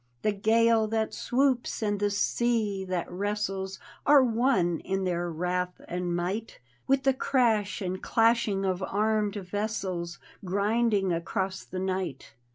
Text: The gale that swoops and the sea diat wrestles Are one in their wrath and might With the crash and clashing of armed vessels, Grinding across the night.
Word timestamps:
The 0.23 0.31
gale 0.31 0.87
that 0.87 1.13
swoops 1.13 1.83
and 1.83 1.99
the 1.99 2.09
sea 2.09 2.87
diat 2.89 3.05
wrestles 3.07 3.77
Are 4.03 4.23
one 4.23 4.79
in 4.79 5.03
their 5.03 5.29
wrath 5.31 5.79
and 5.87 6.15
might 6.15 6.59
With 6.87 7.03
the 7.03 7.13
crash 7.13 7.81
and 7.83 8.01
clashing 8.01 8.65
of 8.65 8.81
armed 8.81 9.35
vessels, 9.35 10.17
Grinding 10.43 11.13
across 11.13 11.63
the 11.63 11.77
night. 11.77 12.33